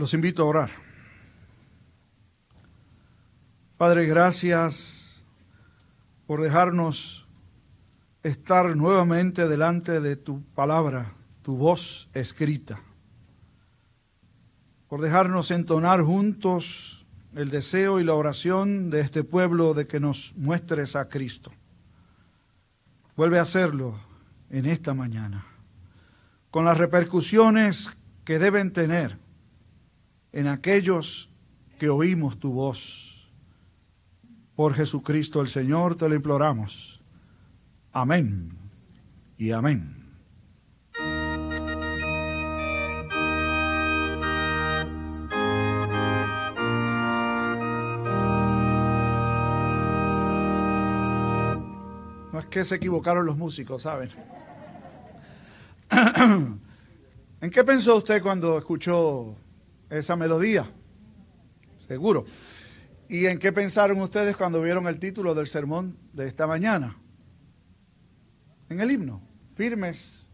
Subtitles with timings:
[0.00, 0.70] Los invito a orar.
[3.76, 5.22] Padre, gracias
[6.26, 7.26] por dejarnos
[8.22, 12.80] estar nuevamente delante de tu palabra, tu voz escrita,
[14.88, 17.04] por dejarnos entonar juntos
[17.34, 21.52] el deseo y la oración de este pueblo de que nos muestres a Cristo.
[23.16, 24.00] Vuelve a hacerlo
[24.48, 25.44] en esta mañana,
[26.50, 27.90] con las repercusiones
[28.24, 29.18] que deben tener
[30.32, 31.30] en aquellos
[31.78, 33.30] que oímos tu voz.
[34.54, 37.00] Por Jesucristo el Señor te lo imploramos.
[37.92, 38.52] Amén
[39.38, 39.96] y amén.
[52.32, 54.10] No es que se equivocaron los músicos, ¿saben?
[57.40, 59.34] ¿En qué pensó usted cuando escuchó
[59.90, 60.70] esa melodía,
[61.86, 62.24] seguro.
[63.08, 66.96] ¿Y en qué pensaron ustedes cuando vieron el título del sermón de esta mañana?
[68.68, 69.20] En el himno,
[69.56, 70.28] firmes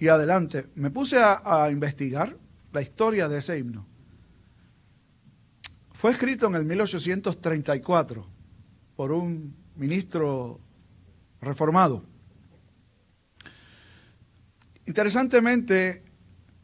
[0.00, 0.66] y adelante.
[0.74, 2.36] Me puse a, investigar
[2.72, 3.86] la historia de ese himno.
[5.92, 8.26] Fue escrito en el 1834
[8.96, 10.58] por un ministro
[11.40, 12.02] reformado.
[14.86, 16.02] Interesantemente,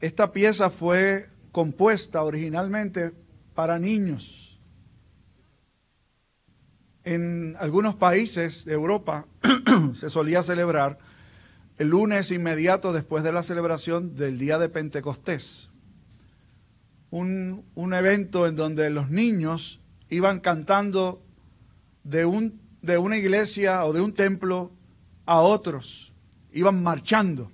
[0.00, 3.14] esta pieza fue compuesta originalmente
[3.54, 4.60] para niños.
[7.02, 9.24] En algunos países de Europa
[9.98, 10.98] se solía celebrar
[11.78, 15.70] el lunes inmediato después de la celebración del día de Pentecostés.
[17.08, 21.22] Un, un evento en donde los niños iban cantando
[22.04, 24.72] de, un, de una iglesia o de un templo
[25.24, 26.12] a otros,
[26.52, 27.50] iban marchando.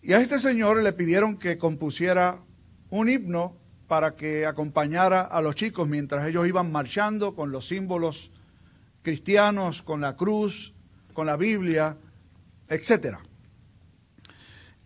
[0.00, 2.38] Y a este señor le pidieron que compusiera
[2.90, 3.56] un himno
[3.88, 8.30] para que acompañara a los chicos mientras ellos iban marchando con los símbolos
[9.02, 10.74] cristianos, con la cruz,
[11.12, 11.96] con la Biblia,
[12.68, 13.16] etc.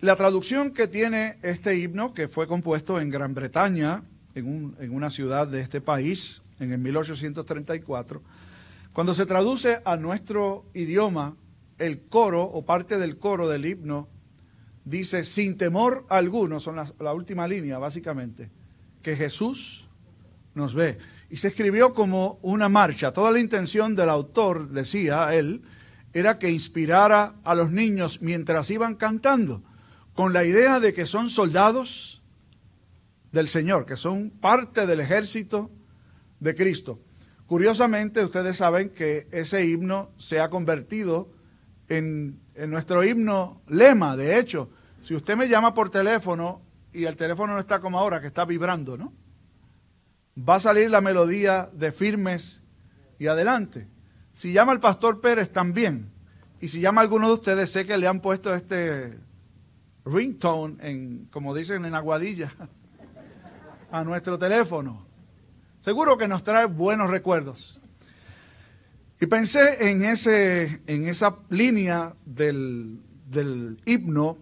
[0.00, 4.04] La traducción que tiene este himno, que fue compuesto en Gran Bretaña,
[4.34, 8.22] en, un, en una ciudad de este país, en el 1834,
[8.93, 11.37] cuando se traduce a nuestro idioma,
[11.78, 14.09] el coro o parte del coro del himno
[14.84, 18.50] dice, sin temor alguno, son la, la, última línea básicamente,
[19.02, 19.88] que Jesús
[20.54, 20.98] nos ve.
[21.30, 23.12] Y se escribió como una marcha.
[23.12, 25.62] Toda la intención del autor, decía él,
[26.12, 29.62] era que inspirara a los niños mientras iban cantando,
[30.14, 32.22] con la idea de que son soldados
[33.32, 35.72] del Señor, que son parte del ejército
[36.38, 37.00] de Cristo.
[37.46, 41.32] Curiosamente, ustedes saben que ese himno se ha convertido
[41.88, 46.62] en, en nuestro himno lema, de hecho, si usted me llama por teléfono
[46.92, 49.12] y el teléfono no está como ahora, que está vibrando, ¿no?
[50.36, 52.62] Va a salir la melodía de firmes
[53.18, 53.88] y adelante.
[54.32, 56.10] Si llama el pastor Pérez también,
[56.60, 59.18] y si llama alguno de ustedes, sé que le han puesto este
[60.04, 62.54] ringtone, en, como dicen en Aguadilla,
[63.90, 65.06] a nuestro teléfono.
[65.80, 67.80] Seguro que nos trae buenos recuerdos.
[69.24, 74.36] Y pensé en, ese, en esa línea del, del himno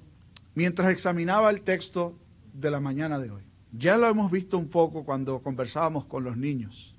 [0.56, 2.18] mientras examinaba el texto
[2.52, 3.42] de la mañana de hoy.
[3.70, 6.96] Ya lo hemos visto un poco cuando conversábamos con los niños.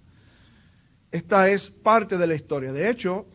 [1.11, 2.71] Esta es parte de la historia.
[2.71, 3.25] De hecho,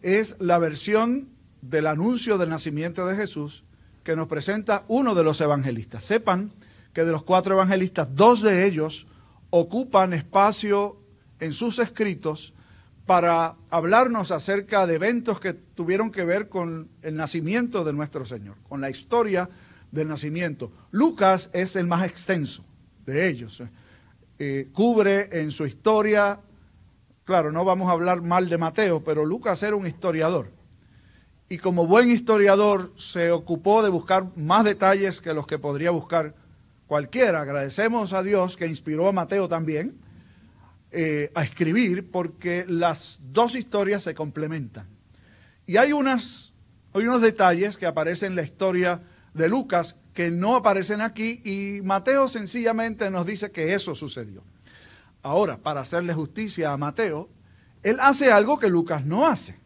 [0.00, 3.64] es la versión del anuncio del nacimiento de Jesús
[4.04, 6.04] que nos presenta uno de los evangelistas.
[6.04, 6.52] Sepan
[6.92, 9.08] que de los cuatro evangelistas, dos de ellos
[9.50, 11.00] ocupan espacio
[11.40, 12.54] en sus escritos
[13.08, 18.56] para hablarnos acerca de eventos que tuvieron que ver con el nacimiento de nuestro Señor,
[18.68, 19.48] con la historia
[19.90, 20.70] del nacimiento.
[20.90, 22.66] Lucas es el más extenso
[23.06, 23.62] de ellos.
[24.38, 26.38] Eh, cubre en su historia,
[27.24, 30.50] claro, no vamos a hablar mal de Mateo, pero Lucas era un historiador.
[31.48, 36.34] Y como buen historiador se ocupó de buscar más detalles que los que podría buscar
[36.86, 37.40] cualquiera.
[37.40, 40.07] Agradecemos a Dios que inspiró a Mateo también
[40.90, 44.86] eh, a escribir porque las dos historias se complementan.
[45.66, 46.52] Y hay, unas,
[46.94, 49.02] hay unos detalles que aparecen en la historia
[49.34, 54.42] de Lucas que no aparecen aquí y Mateo sencillamente nos dice que eso sucedió.
[55.22, 57.28] Ahora, para hacerle justicia a Mateo,
[57.82, 59.56] él hace algo que Lucas no hace.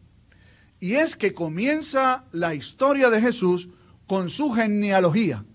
[0.79, 3.69] Y es que comienza la historia de Jesús
[4.05, 5.45] con su genealogía.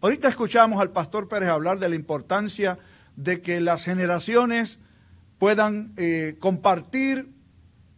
[0.00, 2.78] Ahorita escuchamos al pastor Pérez hablar de la importancia
[3.16, 4.78] de que las generaciones
[5.40, 7.30] puedan eh, compartir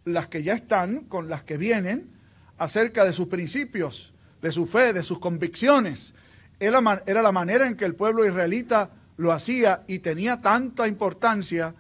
[0.04, 2.08] las que ya están con las que vienen
[2.56, 6.14] acerca de sus principios, de su fe, de sus convicciones.
[6.60, 11.74] Era, era la manera en que el pueblo israelita lo hacía y tenía tanta importancia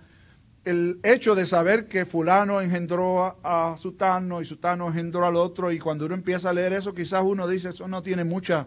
[0.64, 5.78] el hecho de saber que fulano engendró a, Sutano y Sutano engendró al otro y
[5.78, 8.66] cuando uno empieza a leer eso quizás uno dice eso no tiene mucha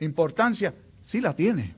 [0.00, 0.72] importancia.
[1.02, 1.74] Sí la tiene.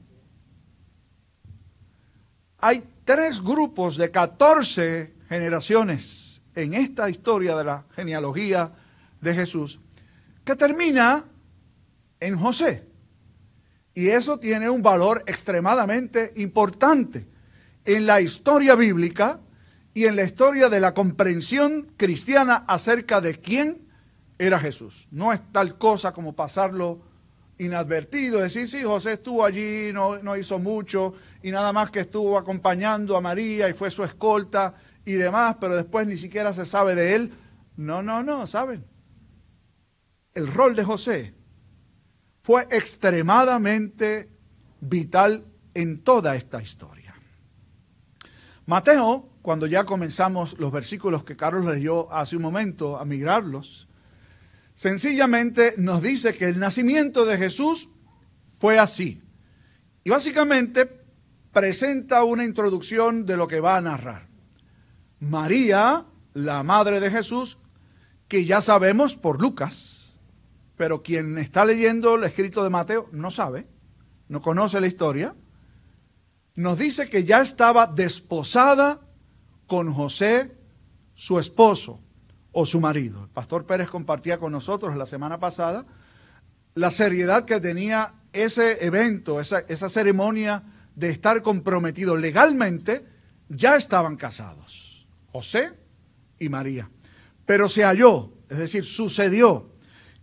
[2.58, 8.72] Hay tres grupos de 14 generaciones en esta historia de la genealogía
[9.20, 9.78] de Jesús
[10.44, 11.24] que termina
[12.18, 12.84] en José.
[13.94, 17.28] Y eso tiene un valor extremadamente importante
[17.84, 19.40] en la historia bíblica
[19.94, 23.88] y en la historia de la comprensión cristiana acerca de quién
[24.38, 25.06] era Jesús.
[25.10, 27.07] No es tal cosa como pasarlo
[27.58, 32.38] inadvertido, decir, sí, José estuvo allí, no, no hizo mucho, y nada más que estuvo
[32.38, 34.74] acompañando a María y fue su escolta
[35.04, 37.32] y demás, pero después ni siquiera se sabe de él.
[37.76, 38.84] No, no, no, ¿saben?
[40.34, 41.34] El rol de José
[42.42, 44.30] fue extremadamente
[44.80, 45.44] vital
[45.74, 47.14] en toda esta historia.
[48.66, 53.87] Mateo, cuando ya comenzamos los versículos que Carlos leyó hace un momento a migrarlos,
[54.78, 57.88] sencillamente nos dice que el nacimiento de Jesús
[58.58, 59.20] fue así.
[60.04, 60.88] Y básicamente
[61.52, 64.28] presenta una introducción de lo que va a narrar.
[65.18, 67.58] María, la madre de Jesús,
[68.28, 70.20] que ya sabemos por Lucas,
[70.76, 73.66] pero quien está leyendo el escrito de Mateo no sabe,
[74.28, 75.34] no conoce la historia,
[76.54, 79.00] nos dice que ya estaba desposada
[79.66, 80.56] con José,
[81.16, 82.00] su esposo
[82.60, 83.22] o su marido.
[83.22, 85.86] El pastor Pérez compartía con nosotros la semana pasada
[86.74, 90.64] la seriedad que tenía ese evento, esa, esa ceremonia
[90.96, 93.06] de estar comprometido legalmente,
[93.48, 95.70] ya estaban casados, José
[96.40, 96.90] y María.
[97.46, 99.70] Pero se halló, es decir, sucedió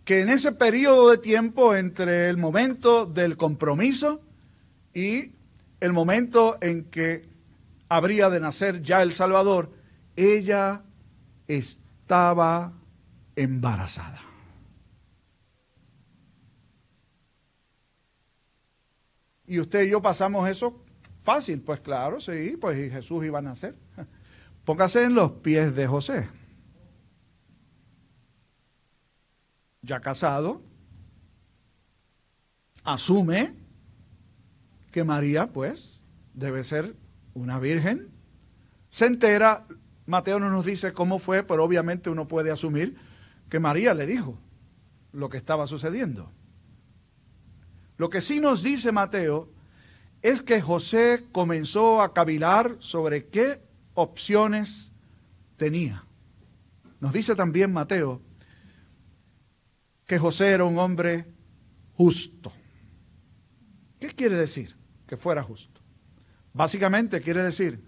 [0.04, 4.20] que en ese periodo de tiempo entre el momento del compromiso
[4.92, 5.32] y
[5.80, 7.30] el momento en que
[7.88, 9.72] habría de nacer ya el Salvador,
[10.16, 10.82] ella
[12.06, 12.72] estaba
[13.34, 14.20] embarazada.
[19.44, 20.84] Y usted y yo pasamos eso
[21.24, 23.74] fácil, pues claro, sí, pues Jesús iba a nacer.
[24.64, 26.28] Póngase en los pies de José.
[29.82, 30.62] ya casado,
[32.82, 33.54] asume
[34.90, 36.02] que María, pues,
[36.34, 36.96] debe ser
[37.34, 38.10] una virgen.
[38.88, 39.64] Se entera,
[40.06, 42.96] Mateo no nos dice cómo fue, pero obviamente uno puede asumir
[43.50, 44.38] que María le dijo
[45.12, 46.30] lo que estaba sucediendo.
[47.96, 49.50] Lo que sí nos dice Mateo
[50.22, 53.60] es que José comenzó a cavilar sobre qué
[53.94, 54.92] opciones
[55.56, 56.04] tenía.
[57.00, 58.20] Nos dice también Mateo
[60.06, 61.26] que José era un hombre
[61.94, 62.52] justo.
[63.98, 64.76] ¿Qué quiere decir
[65.06, 65.80] que fuera justo?
[66.52, 67.82] Básicamente quiere decir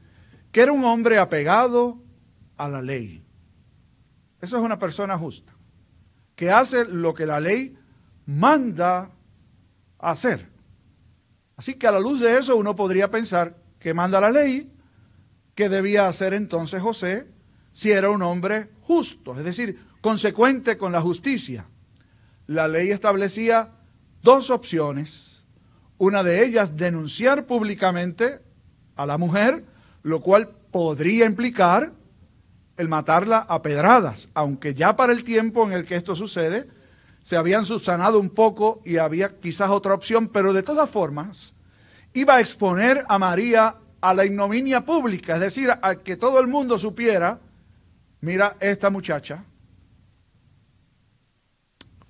[0.50, 2.02] que era un hombre apegado
[2.58, 3.24] a la ley.
[4.40, 5.52] Eso es una persona justa,
[6.36, 7.76] que hace lo que la ley
[8.26, 9.10] manda
[9.98, 10.46] hacer.
[11.56, 14.70] Así que a la luz de eso uno podría pensar que manda la ley,
[15.54, 17.26] que debía hacer entonces José
[17.72, 21.66] si era un hombre justo, es decir, consecuente con la justicia
[22.48, 23.70] la ley establecía
[24.22, 25.46] dos opciones.
[25.98, 28.40] Una de ellas, denunciar públicamente
[28.96, 29.64] a la mujer,
[30.02, 31.92] lo cual podría implicar
[32.78, 36.66] el matarla a pedradas, aunque ya para el tiempo en el que esto sucede,
[37.20, 41.52] se habían subsanado un poco y había quizás otra opción, pero de todas formas,
[42.14, 46.46] iba a exponer a María a la ignominia pública, es decir, a que todo el
[46.46, 47.40] mundo supiera,
[48.20, 49.44] mira, esta muchacha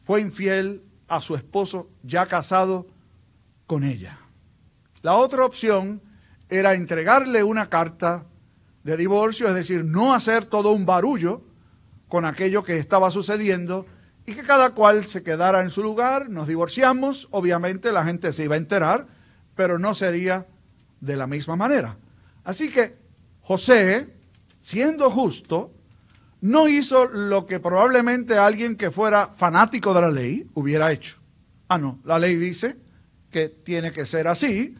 [0.04, 2.86] fue infiel a su esposo ya casado
[3.66, 4.18] con ella.
[5.00, 6.02] La otra opción
[6.50, 8.24] era entregarle una carta
[8.88, 11.42] de divorcio, es decir, no hacer todo un barullo
[12.08, 13.84] con aquello que estaba sucediendo
[14.24, 18.44] y que cada cual se quedara en su lugar, nos divorciamos, obviamente la gente se
[18.44, 19.06] iba a enterar,
[19.54, 20.46] pero no sería
[21.02, 21.98] de la misma manera.
[22.44, 22.96] Así que
[23.42, 24.08] José,
[24.58, 25.70] siendo justo,
[26.40, 31.16] no hizo lo que probablemente alguien que fuera fanático de la ley hubiera hecho.
[31.68, 32.78] Ah, no, la ley dice
[33.30, 34.74] que tiene que ser así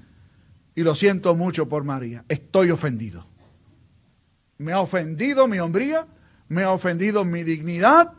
[0.75, 2.25] y lo siento mucho por María.
[2.27, 3.29] Estoy ofendido.
[4.59, 6.07] Me ha ofendido mi hombría,
[6.49, 8.13] me ha ofendido mi dignidad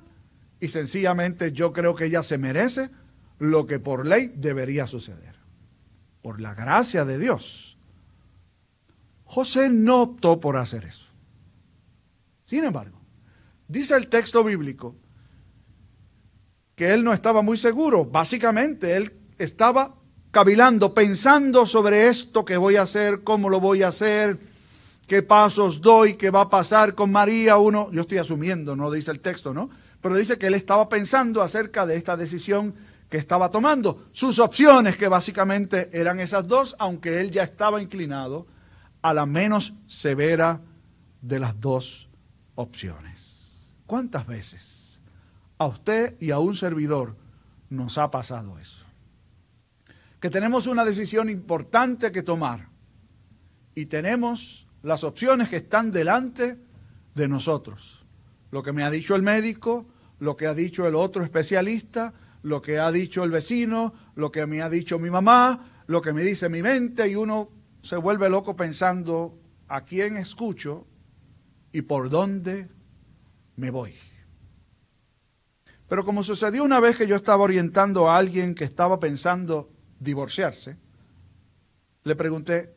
[0.60, 2.89] y sencillamente yo creo que ella se merece
[3.38, 5.36] lo que por ley debería suceder.
[6.22, 7.77] Por la gracia de Dios.
[9.24, 11.05] José no optó por hacer eso.
[12.46, 13.00] Sin embargo,
[13.69, 14.96] Dice el texto bíblico
[16.75, 18.03] que él no estaba muy seguro.
[18.03, 19.96] Básicamente, él estaba
[20.31, 24.39] cavilando, pensando sobre esto que voy a hacer, cómo lo voy a hacer,
[25.10, 29.10] qué pasos doy, qué va a pasar con María, uno, yo estoy asumiendo, no dice
[29.10, 29.68] el texto, ¿no?
[30.01, 32.75] Pero dice que él estaba pensando acerca de esta decisión
[33.10, 38.46] que estaba tomando, sus opciones, que básicamente eran esas dos, aunque él ya estaba inclinado
[39.01, 40.62] a la menos severa
[41.24, 42.08] de las dos
[42.54, 43.74] opciones.
[43.88, 45.01] ¿Cuántas veces
[45.58, 47.16] a usted y a un servidor
[47.72, 48.86] nos ha pasado eso?
[50.20, 52.68] Que tenemos una decisión importante que tomar
[53.74, 56.57] y tenemos las opciones que están delante
[57.15, 58.05] de nosotros.
[58.51, 59.88] Lo que me ha dicho el médico,
[60.19, 64.45] lo que ha dicho el otro especialista, lo que ha dicho el vecino, lo que
[64.45, 67.50] me ha dicho mi mamá, lo que me dice mi mente y uno
[67.81, 70.88] se vuelve loco pensando a quién escucho
[71.71, 72.69] y por dónde
[73.55, 73.93] me voy.
[75.88, 80.77] Pero como sucedió una vez que yo estaba orientando a alguien que estaba pensando divorciarse,
[82.03, 82.75] le pregunté,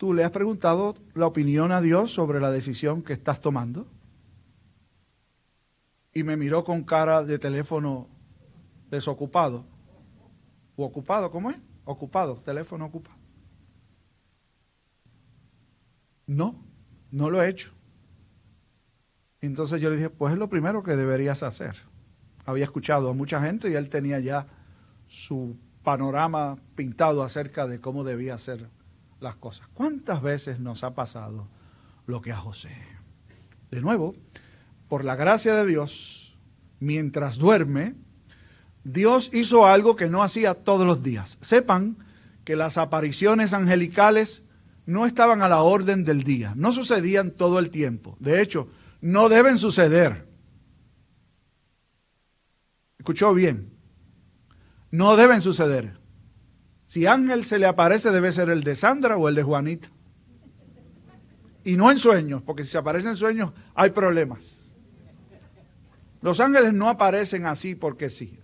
[0.00, 3.86] ¿Tú le has preguntado la opinión a Dios sobre la decisión que estás tomando?
[6.14, 8.08] Y me miró con cara de teléfono
[8.88, 9.66] desocupado.
[10.74, 11.30] ¿O ocupado?
[11.30, 11.58] ¿Cómo es?
[11.84, 13.18] Ocupado, teléfono ocupado.
[16.26, 16.64] No,
[17.10, 17.70] no lo he hecho.
[19.42, 21.76] Entonces yo le dije, pues es lo primero que deberías hacer.
[22.46, 24.46] Había escuchado a mucha gente y él tenía ya
[25.08, 28.79] su panorama pintado acerca de cómo debía ser
[29.20, 29.68] las cosas.
[29.74, 31.48] ¿Cuántas veces nos ha pasado
[32.06, 32.70] lo que a José?
[33.70, 34.14] De nuevo,
[34.88, 36.36] por la gracia de Dios,
[36.80, 37.94] mientras duerme,
[38.82, 41.38] Dios hizo algo que no hacía todos los días.
[41.40, 41.98] Sepan
[42.44, 44.42] que las apariciones angelicales
[44.86, 48.16] no estaban a la orden del día, no sucedían todo el tiempo.
[48.18, 48.68] De hecho,
[49.00, 50.26] no deben suceder.
[52.98, 53.72] ¿Escuchó bien?
[54.90, 55.99] No deben suceder.
[56.90, 59.86] Si ángel se le aparece, debe ser el de Sandra o el de Juanita.
[61.62, 64.76] Y no en sueños, porque si se aparece en sueños hay problemas.
[66.20, 68.40] Los ángeles no aparecen así porque sí.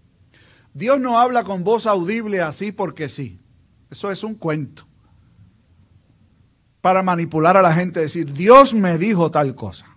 [0.73, 3.41] Dios no habla con voz audible así porque sí.
[3.91, 4.87] Eso es un cuento.
[6.81, 9.89] Para manipular a la gente, decir, Dios me dijo tal cosa.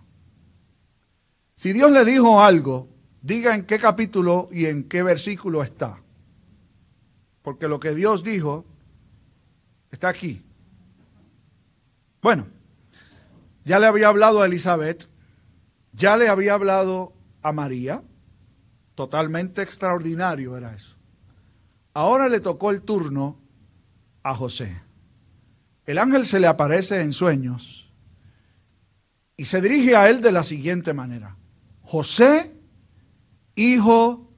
[1.54, 2.88] Si Dios le dijo algo,
[3.22, 6.00] diga en qué capítulo y en qué versículo está
[7.42, 8.64] porque lo que Dios dijo
[9.90, 10.42] está aquí.
[12.22, 12.46] Bueno,
[13.64, 15.08] ya le había hablado a Elizabeth,
[15.92, 18.02] ya le había hablado a María,
[18.94, 20.96] totalmente extraordinario era eso.
[21.94, 23.40] Ahora le tocó el turno
[24.22, 24.82] a José.
[25.86, 27.92] El ángel se le aparece en sueños
[29.36, 31.36] y se dirige a él de la siguiente manera.
[31.82, 32.54] José,
[33.54, 34.30] hijo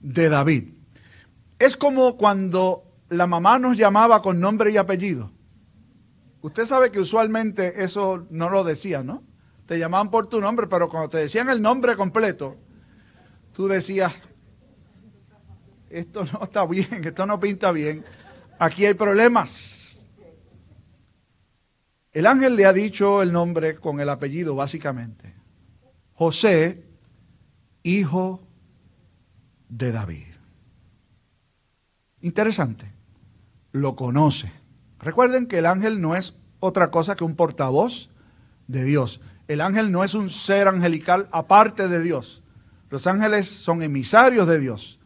[0.00, 0.73] de David.
[1.58, 5.30] Es como cuando la mamá nos llamaba con nombre y apellido.
[6.42, 9.22] Usted sabe que usualmente eso no lo decía, ¿no?
[9.66, 12.56] Te llamaban por tu nombre, pero cuando te decían el nombre completo,
[13.52, 14.12] tú decías,
[15.88, 18.04] esto no está bien, esto no pinta bien,
[18.58, 20.06] aquí hay problemas.
[22.12, 25.34] El ángel le ha dicho el nombre con el apellido, básicamente.
[26.12, 26.84] José,
[27.82, 28.46] hijo
[29.68, 30.33] de David.
[32.24, 32.90] Interesante.
[33.72, 34.50] Lo conoce.
[34.98, 38.08] Recuerden que el ángel no es otra cosa que un portavoz
[38.66, 39.20] de Dios.
[39.46, 42.42] El ángel no es un ser angelical aparte de Dios.
[42.88, 44.98] Los ángeles son emisarios de Dios.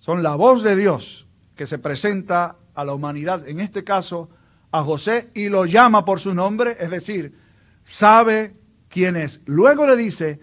[0.00, 1.26] Son la voz de Dios
[1.56, 4.28] que se presenta a la humanidad, en este caso
[4.70, 7.38] a José, y lo llama por su nombre, es decir,
[7.82, 8.54] sabe
[8.90, 9.40] quién es.
[9.46, 10.40] Luego le dice,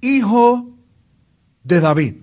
[0.00, 0.78] hijo
[1.64, 2.14] de David.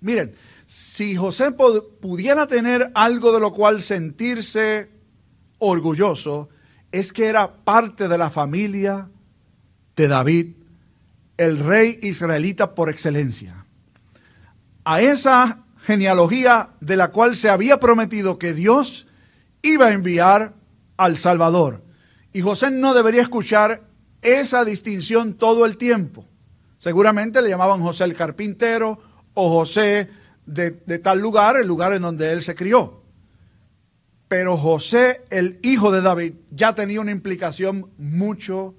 [0.00, 0.34] Miren,
[0.72, 4.90] si José pudiera tener algo de lo cual sentirse
[5.58, 6.48] orgulloso,
[6.90, 9.10] es que era parte de la familia
[9.96, 10.54] de David,
[11.36, 13.66] el rey israelita por excelencia.
[14.84, 19.06] A esa genealogía de la cual se había prometido que Dios
[19.60, 20.54] iba a enviar
[20.96, 21.84] al Salvador.
[22.32, 23.82] Y José no debería escuchar
[24.22, 26.24] esa distinción todo el tiempo.
[26.78, 28.98] Seguramente le llamaban José el carpintero
[29.34, 33.02] o José de, tal lugar, el lugar en donde él se crió.
[34.28, 38.74] Pero José, el hijo de David, ya tenía una implicación mucho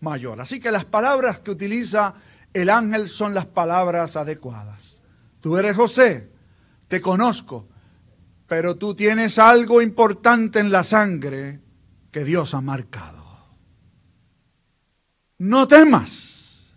[0.00, 0.40] mayor.
[0.40, 2.14] Así que las palabras que utiliza
[2.52, 5.02] el ángel son las palabras adecuadas.
[5.40, 6.30] Tú eres José,
[6.88, 7.68] te conozco,
[8.46, 11.60] pero tú tienes algo importante en la sangre
[12.10, 13.24] que Dios ha marcado.
[15.38, 16.74] No temas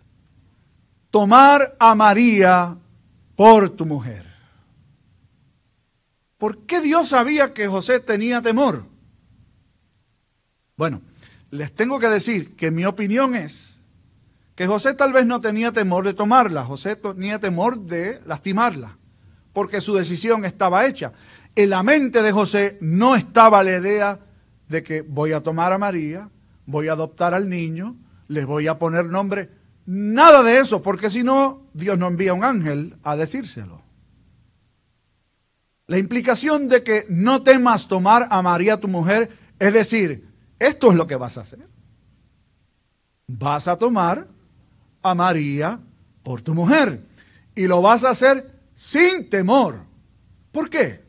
[1.10, 2.76] tomar a María
[3.40, 4.26] por tu mujer.
[6.36, 8.84] ¿Por qué Dios sabía que José tenía temor?
[10.76, 11.00] Bueno,
[11.50, 13.82] les tengo que decir que mi opinión es
[14.54, 18.98] que José tal vez no tenía temor de tomarla, José tenía temor de lastimarla,
[19.54, 21.14] porque su decisión estaba hecha.
[21.56, 24.20] En la mente de José no estaba la idea
[24.68, 26.28] de que voy a tomar a María,
[26.66, 27.96] voy a adoptar al niño,
[28.28, 29.59] les voy a poner nombre.
[29.92, 33.82] Nada de eso, porque si no, Dios no envía un ángel a decírselo.
[35.88, 40.28] La implicación de que no temas tomar a María tu mujer, es decir,
[40.60, 41.66] esto es lo que vas a hacer.
[43.26, 44.28] Vas a tomar
[45.02, 45.80] a María
[46.22, 47.04] por tu mujer
[47.56, 49.80] y lo vas a hacer sin temor.
[50.52, 51.02] ¿Por qué?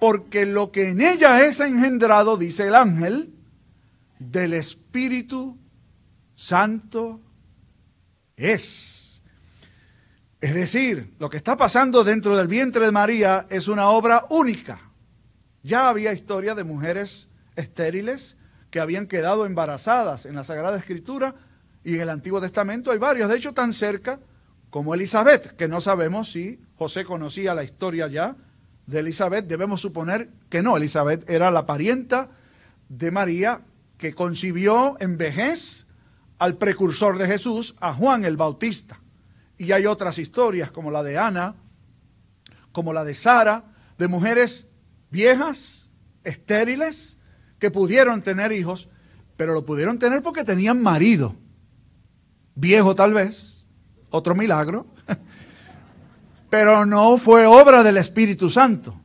[0.00, 3.34] Porque lo que en ella es engendrado, dice el ángel,
[4.18, 5.58] del Espíritu
[6.34, 7.20] Santo
[8.36, 9.22] es.
[10.40, 14.80] Es decir, lo que está pasando dentro del vientre de María es una obra única.
[15.62, 18.36] Ya había historia de mujeres estériles
[18.70, 21.34] que habían quedado embarazadas en la Sagrada Escritura
[21.82, 24.20] y en el Antiguo Testamento hay varios, de hecho tan cerca
[24.68, 28.36] como Elizabeth, que no sabemos si José conocía la historia ya
[28.86, 32.30] de Elizabeth, debemos suponer que no, Elizabeth era la parienta
[32.88, 33.62] de María
[33.96, 35.83] que concibió en vejez
[36.38, 39.00] al precursor de Jesús, a Juan el Bautista.
[39.56, 41.54] Y hay otras historias como la de Ana,
[42.72, 43.64] como la de Sara,
[43.98, 44.68] de mujeres
[45.10, 45.90] viejas,
[46.24, 47.18] estériles,
[47.58, 48.88] que pudieron tener hijos,
[49.36, 51.36] pero lo pudieron tener porque tenían marido.
[52.54, 53.66] Viejo tal vez,
[54.10, 54.86] otro milagro,
[56.50, 59.00] pero no fue obra del Espíritu Santo.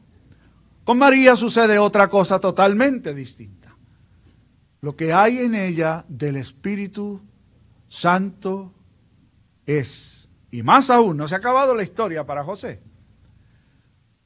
[0.84, 3.69] Con María sucede otra cosa totalmente distinta.
[4.82, 7.22] Lo que hay en ella del Espíritu
[7.88, 8.72] Santo
[9.66, 10.20] es
[10.52, 12.80] y más aún, no se ha acabado la historia para José.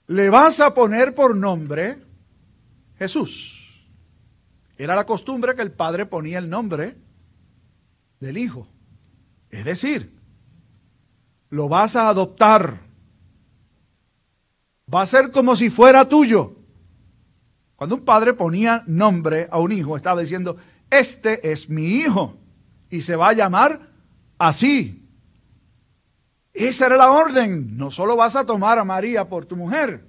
[0.08, 2.02] Le vas a poner por nombre
[2.98, 3.86] Jesús.
[4.78, 6.98] Era la costumbre que el padre ponía el nombre
[8.20, 8.68] del hijo.
[9.50, 10.18] Es decir,
[11.50, 12.80] lo vas a adoptar.
[14.94, 16.56] Va a ser como si fuera tuyo.
[17.76, 20.58] Cuando un padre ponía nombre a un hijo, estaba diciendo,
[20.90, 22.38] este es mi hijo
[22.90, 23.90] y se va a llamar
[24.38, 25.10] así.
[26.54, 27.76] Esa era la orden.
[27.76, 30.06] No solo vas a tomar a María por tu mujer,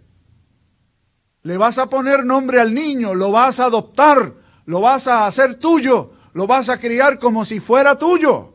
[1.42, 5.56] le vas a poner nombre al niño, lo vas a adoptar, lo vas a hacer
[5.56, 8.54] tuyo, lo vas a criar como si fuera tuyo.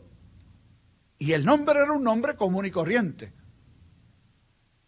[1.19, 3.31] Y el nombre era un nombre común y corriente,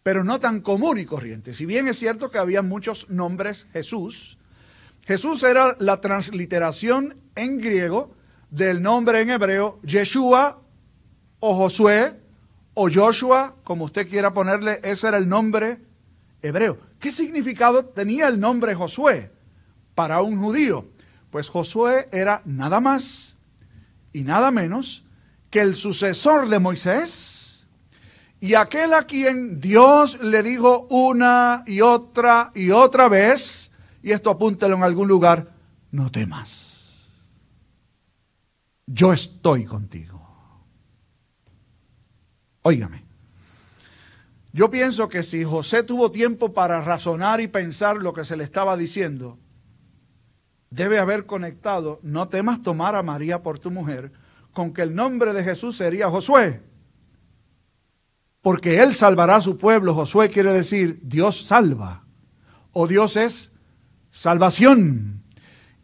[0.02, 1.52] pero no tan común y corriente.
[1.52, 4.38] Si bien es cierto que había muchos nombres Jesús,
[5.06, 8.14] Jesús era la transliteración en griego
[8.50, 10.60] del nombre en hebreo Yeshua
[11.40, 12.20] o Josué
[12.74, 15.78] o Joshua, como usted quiera ponerle, ese era el nombre
[16.40, 16.78] hebreo.
[16.98, 19.30] ¿Qué significado tenía el nombre Josué
[19.94, 20.86] para un judío?
[21.30, 23.36] Pues Josué era nada más
[24.12, 25.04] y nada menos
[25.50, 27.41] que el sucesor de Moisés
[28.42, 33.70] y aquel a quien Dios le dijo una y otra y otra vez,
[34.02, 35.52] y esto apúntelo en algún lugar,
[35.92, 37.08] no temas.
[38.84, 40.20] Yo estoy contigo.
[42.62, 43.04] Óigame.
[44.52, 48.42] Yo pienso que si José tuvo tiempo para razonar y pensar lo que se le
[48.42, 49.38] estaba diciendo,
[50.68, 54.10] debe haber conectado, no temas tomar a María por tu mujer,
[54.52, 56.71] con que el nombre de Jesús sería Josué.
[58.42, 59.94] Porque Él salvará a su pueblo.
[59.94, 62.04] Josué quiere decir Dios salva.
[62.72, 63.54] O Dios es
[64.10, 65.22] salvación.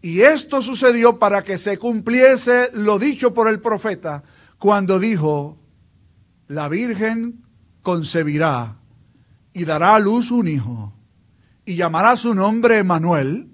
[0.03, 4.23] Y esto sucedió para que se cumpliese lo dicho por el profeta
[4.59, 5.59] cuando dijo,
[6.47, 7.45] la Virgen
[7.83, 8.77] concebirá
[9.53, 10.93] y dará a luz un hijo
[11.65, 13.51] y llamará su nombre Emanuel,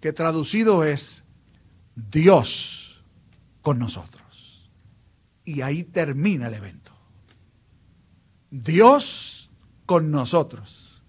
[0.00, 1.24] que traducido es
[1.94, 3.04] Dios
[3.62, 4.70] con nosotros.
[5.44, 6.79] Y ahí termina el evento.
[8.50, 9.50] Dios
[9.86, 11.02] con nosotros.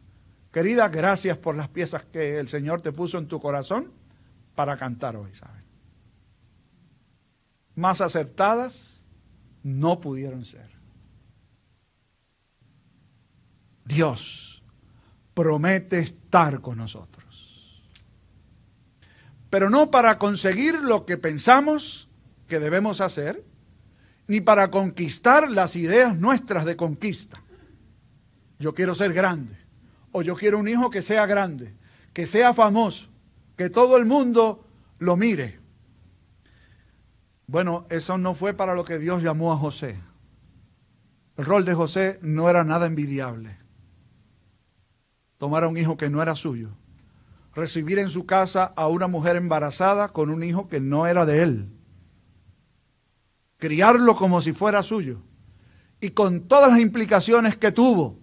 [0.51, 3.91] Querida, gracias por las piezas que el Señor te puso en tu corazón
[4.55, 5.63] para cantar hoy, ¿saben?
[7.75, 9.05] Más acertadas
[9.63, 10.69] no pudieron ser.
[13.85, 14.61] Dios
[15.33, 17.81] promete estar con nosotros.
[19.49, 22.09] Pero no para conseguir lo que pensamos
[22.47, 23.43] que debemos hacer,
[24.31, 27.43] ni para conquistar las ideas nuestras de conquista.
[28.59, 29.57] Yo quiero ser grande,
[30.13, 31.75] o yo quiero un hijo que sea grande,
[32.13, 33.09] que sea famoso,
[33.57, 34.65] que todo el mundo
[34.99, 35.59] lo mire.
[37.45, 39.97] Bueno, eso no fue para lo que Dios llamó a José.
[41.35, 43.57] El rol de José no era nada envidiable
[45.39, 46.69] tomar a un hijo que no era suyo,
[47.53, 51.41] recibir en su casa a una mujer embarazada con un hijo que no era de
[51.41, 51.80] él,
[53.61, 55.21] criarlo como si fuera suyo
[55.99, 58.17] y con todas las implicaciones que tuvo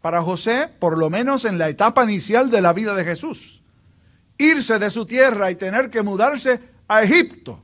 [0.00, 3.62] para José, por lo menos en la etapa inicial de la vida de Jesús,
[4.36, 7.62] irse de su tierra y tener que mudarse a Egipto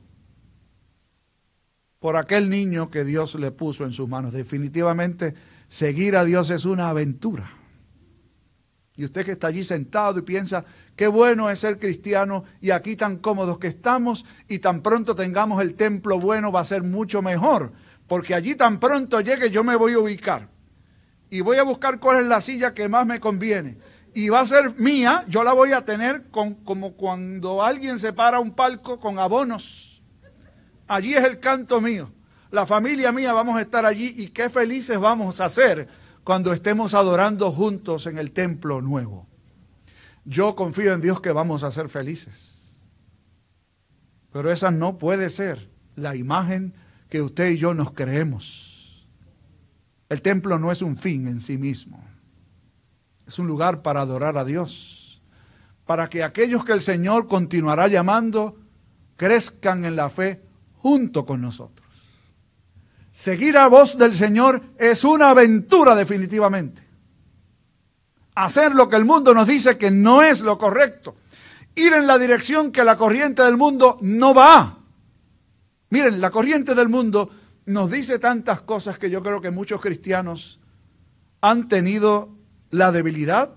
[1.99, 4.31] por aquel niño que Dios le puso en sus manos.
[4.31, 5.35] Definitivamente,
[5.67, 7.51] seguir a Dios es una aventura.
[8.95, 12.95] Y usted que está allí sentado y piensa, qué bueno es ser cristiano y aquí
[12.95, 17.21] tan cómodos que estamos y tan pronto tengamos el templo bueno va a ser mucho
[17.21, 17.71] mejor,
[18.07, 20.49] porque allí tan pronto llegue yo me voy a ubicar
[21.29, 23.77] y voy a buscar cuál es la silla que más me conviene.
[24.13, 28.11] Y va a ser mía, yo la voy a tener con, como cuando alguien se
[28.11, 29.91] para un palco con abonos
[30.91, 32.11] Allí es el canto mío.
[32.51, 35.87] La familia mía vamos a estar allí y qué felices vamos a ser
[36.23, 39.27] cuando estemos adorando juntos en el templo nuevo.
[40.23, 42.85] Yo confío en Dios que vamos a ser felices.
[44.31, 46.73] Pero esa no puede ser la imagen
[47.09, 49.07] que usted y yo nos creemos.
[50.09, 52.03] El templo no es un fin en sí mismo.
[53.27, 55.21] Es un lugar para adorar a Dios.
[55.85, 58.57] Para que aquellos que el Señor continuará llamando
[59.17, 60.41] crezcan en la fe
[60.77, 61.87] junto con nosotros.
[63.11, 66.87] Seguir a voz del Señor es una aventura definitivamente.
[68.35, 71.17] Hacer lo que el mundo nos dice que no es lo correcto.
[71.75, 74.79] Ir en la dirección que la corriente del mundo no va.
[75.89, 77.29] Miren, la corriente del mundo
[77.65, 80.61] nos dice tantas cosas que yo creo que muchos cristianos
[81.41, 82.37] han tenido
[82.69, 83.55] la debilidad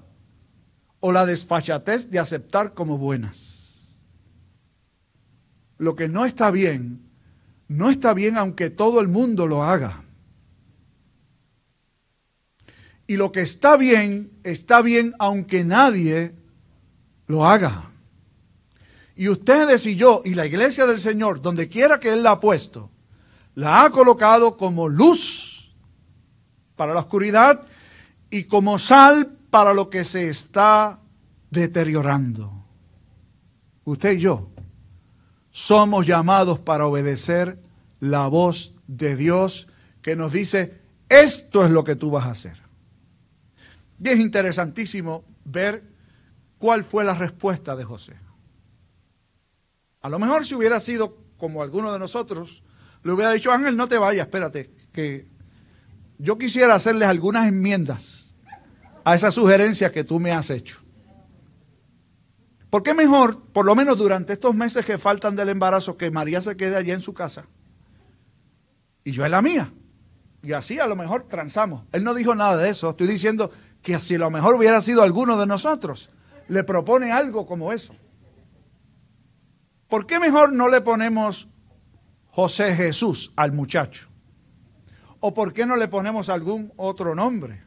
[0.98, 4.04] o la desfachatez de aceptar como buenas.
[5.78, 7.03] Lo que no está bien
[7.68, 10.02] no está bien aunque todo el mundo lo haga.
[13.06, 16.34] Y lo que está bien, está bien aunque nadie
[17.26, 17.90] lo haga.
[19.16, 22.40] Y ustedes y yo y la iglesia del Señor, donde quiera que Él la ha
[22.40, 22.90] puesto,
[23.54, 25.74] la ha colocado como luz
[26.76, 27.66] para la oscuridad
[28.30, 30.98] y como sal para lo que se está
[31.50, 32.52] deteriorando.
[33.84, 34.53] Usted y yo
[35.54, 37.60] somos llamados para obedecer
[38.00, 39.68] la voz de Dios
[40.02, 42.56] que nos dice, esto es lo que tú vas a hacer.
[44.02, 45.84] Y es interesantísimo ver
[46.58, 48.14] cuál fue la respuesta de José.
[50.00, 52.64] A lo mejor si hubiera sido como alguno de nosotros,
[53.04, 55.28] le hubiera dicho, Ángel, no te vayas, espérate, que
[56.18, 58.34] yo quisiera hacerles algunas enmiendas
[59.04, 60.83] a esa sugerencia que tú me has hecho.
[62.74, 66.40] ¿Por qué mejor, por lo menos durante estos meses que faltan del embarazo, que María
[66.40, 67.46] se quede allí en su casa?
[69.04, 69.72] Y yo en la mía.
[70.42, 71.84] Y así a lo mejor transamos.
[71.92, 72.90] Él no dijo nada de eso.
[72.90, 76.10] Estoy diciendo que si a lo mejor hubiera sido alguno de nosotros,
[76.48, 77.94] le propone algo como eso.
[79.86, 81.48] ¿Por qué mejor no le ponemos
[82.32, 84.08] José Jesús al muchacho?
[85.20, 87.62] ¿O por qué no le ponemos algún otro nombre?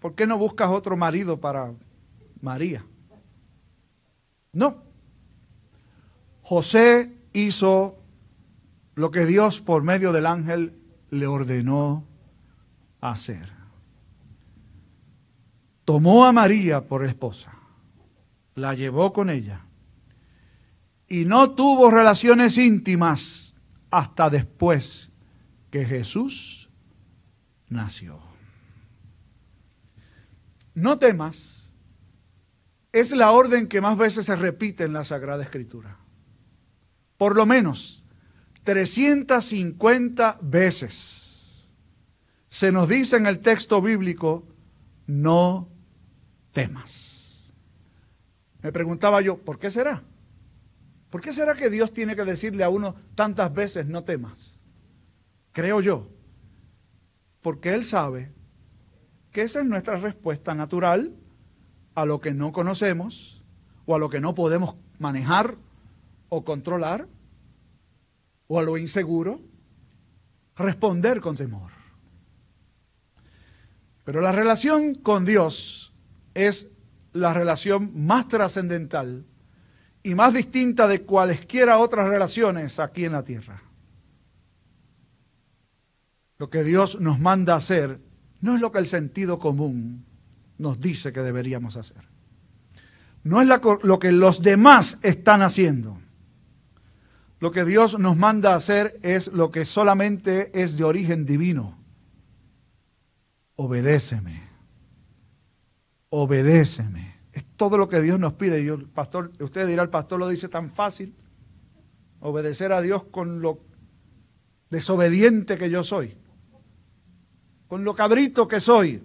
[0.00, 1.72] ¿Por qué no buscas otro marido para
[2.44, 2.84] María.
[4.52, 4.84] No.
[6.42, 7.98] José hizo
[8.94, 10.78] lo que Dios por medio del ángel
[11.10, 12.04] le ordenó
[13.00, 13.50] hacer.
[15.86, 17.54] Tomó a María por esposa,
[18.54, 19.64] la llevó con ella
[21.08, 23.54] y no tuvo relaciones íntimas
[23.90, 25.10] hasta después
[25.70, 26.68] que Jesús
[27.70, 28.18] nació.
[30.74, 31.63] No temas
[32.94, 35.98] es la orden que más veces se repite en la Sagrada Escritura.
[37.18, 38.04] Por lo menos
[38.62, 41.66] 350 veces
[42.48, 44.46] se nos dice en el texto bíblico,
[45.08, 45.68] no
[46.52, 47.52] temas.
[48.62, 50.04] Me preguntaba yo, ¿por qué será?
[51.10, 54.56] ¿Por qué será que Dios tiene que decirle a uno tantas veces no temas?
[55.50, 56.08] Creo yo,
[57.42, 58.30] porque Él sabe
[59.32, 61.12] que esa es nuestra respuesta natural
[61.94, 63.42] a lo que no conocemos
[63.86, 65.56] o a lo que no podemos manejar
[66.28, 67.06] o controlar
[68.46, 69.40] o a lo inseguro,
[70.56, 71.72] responder con temor.
[74.04, 75.92] Pero la relación con Dios
[76.34, 76.70] es
[77.12, 79.24] la relación más trascendental
[80.02, 83.62] y más distinta de cualesquiera otras relaciones aquí en la tierra.
[86.36, 88.00] Lo que Dios nos manda hacer
[88.40, 90.04] no es lo que el sentido común
[90.58, 92.08] nos dice que deberíamos hacer.
[93.22, 93.48] No es
[93.82, 95.98] lo que los demás están haciendo.
[97.40, 101.78] Lo que Dios nos manda hacer es lo que solamente es de origen divino.
[103.56, 104.42] Obedéceme.
[106.08, 107.14] obedéceme.
[107.32, 108.62] Es todo lo que Dios nos pide.
[108.62, 111.14] Y pastor, usted dirá, el pastor lo dice tan fácil.
[112.20, 113.60] Obedecer a Dios con lo
[114.70, 116.16] desobediente que yo soy.
[117.66, 119.02] Con lo cabrito que soy.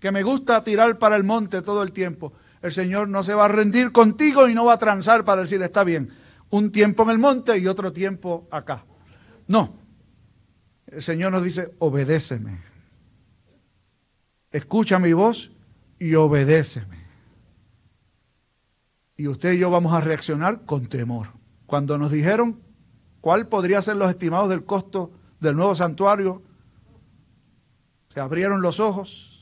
[0.00, 2.32] Que me gusta tirar para el monte todo el tiempo.
[2.62, 5.62] El Señor no se va a rendir contigo y no va a transar para decir,
[5.62, 6.10] está bien,
[6.50, 8.84] un tiempo en el monte y otro tiempo acá.
[9.46, 9.76] No.
[10.86, 12.60] El Señor nos dice, obedéceme.
[14.50, 15.50] Escucha mi voz
[15.98, 17.04] y obedéceme.
[19.16, 21.28] Y usted y yo vamos a reaccionar con temor.
[21.66, 22.60] Cuando nos dijeron
[23.20, 26.42] cuál podría ser los estimados del costo del nuevo santuario,
[28.12, 29.35] se abrieron los ojos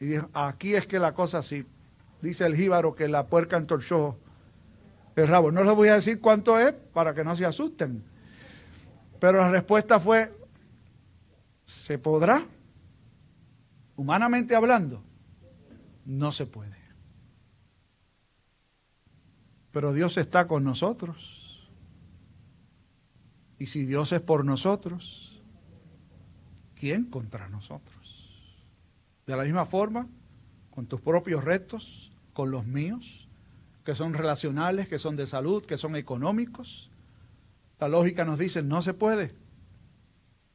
[0.00, 1.66] y dijeron, aquí es que la cosa sí.
[2.20, 4.18] Dice el jíbaro que la puerca entorchó
[5.16, 5.50] el rabo.
[5.50, 8.04] No les voy a decir cuánto es para que no se asusten.
[9.20, 10.32] Pero la respuesta fue,
[11.64, 12.46] ¿se podrá?
[13.96, 15.02] Humanamente hablando,
[16.04, 16.76] no se puede.
[19.72, 21.68] Pero Dios está con nosotros.
[23.58, 25.42] Y si Dios es por nosotros,
[26.76, 27.97] ¿quién contra nosotros?
[29.28, 30.08] De la misma forma,
[30.70, 33.28] con tus propios retos, con los míos,
[33.84, 36.90] que son relacionales, que son de salud, que son económicos.
[37.78, 39.34] La lógica nos dice, no se puede.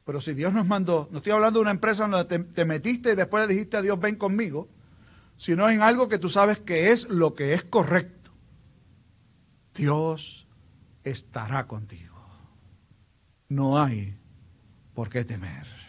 [0.04, 3.14] Pero si Dios nos mandó, no estoy hablando de una empresa donde te, metiste y
[3.14, 4.68] después le dijiste a Dios, ven conmigo,
[5.36, 8.32] sino en algo que tú sabes que es lo que es correcto.
[9.72, 10.48] Dios
[11.04, 12.16] estará contigo.
[13.48, 14.18] No hay
[14.94, 15.83] por qué temer.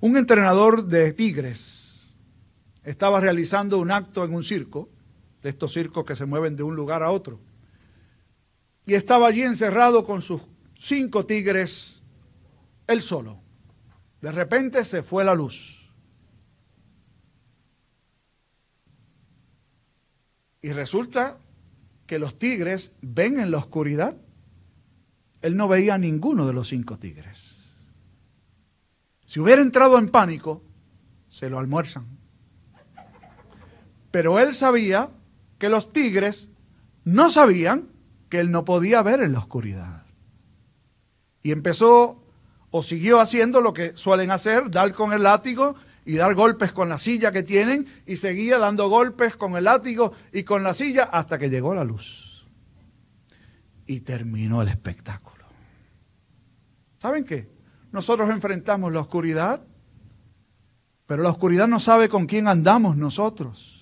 [0.00, 2.02] Un entrenador de tigres
[2.84, 4.88] estaba realizando un acto en un circo
[5.42, 7.40] de estos circos que se mueven de un lugar a otro.
[8.84, 10.42] Y estaba allí encerrado con sus
[10.78, 12.02] cinco tigres,
[12.86, 13.40] él solo.
[14.20, 15.90] De repente se fue la luz.
[20.62, 21.38] Y resulta
[22.06, 24.16] que los tigres ven en la oscuridad.
[25.42, 27.55] Él no veía a ninguno de los cinco tigres.
[29.26, 30.62] Si hubiera entrado en pánico,
[31.28, 32.06] se lo almuerzan.
[34.10, 35.10] Pero él sabía
[35.58, 36.48] que los tigres
[37.04, 37.88] no sabían
[38.30, 40.06] que él no podía ver en la oscuridad.
[41.42, 42.22] Y empezó
[42.70, 46.88] o siguió haciendo lo que suelen hacer, dar con el látigo y dar golpes con
[46.88, 51.04] la silla que tienen y seguía dando golpes con el látigo y con la silla
[51.04, 52.46] hasta que llegó la luz.
[53.86, 55.44] Y terminó el espectáculo.
[56.98, 57.55] ¿Saben qué?
[57.96, 59.62] Nosotros enfrentamos la oscuridad,
[61.06, 63.76] pero la oscuridad no sabe con quién andamos nosotros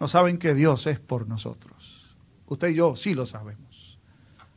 [0.00, 2.16] no saben que Dios es por nosotros.
[2.46, 3.98] Usted y yo sí lo sabemos.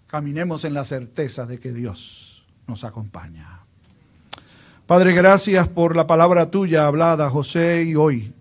[0.07, 3.59] Caminemos en la certeza de que Dios nos acompaña.
[4.87, 8.33] Padre, gracias por la palabra tuya hablada, José, y hoy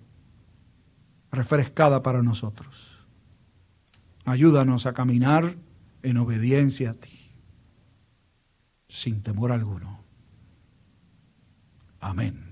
[1.32, 3.00] refrescada para nosotros.
[4.24, 5.56] Ayúdanos a caminar
[6.04, 7.32] en obediencia a ti,
[8.88, 10.01] sin temor alguno.
[12.02, 12.51] Amén.